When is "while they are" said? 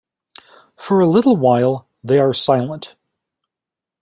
1.37-2.33